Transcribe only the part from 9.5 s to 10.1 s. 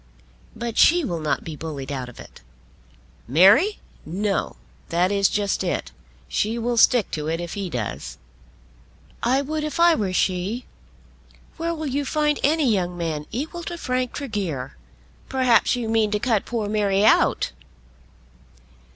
if I